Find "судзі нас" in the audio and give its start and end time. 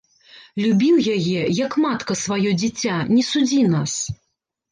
3.31-3.93